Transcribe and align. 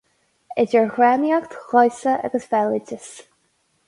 Idir 0.61 0.87
dhrámaíocht, 0.95 1.53
dhamhsa 1.73 2.13
agus 2.29 2.47
bhéaloideas. 2.55 3.07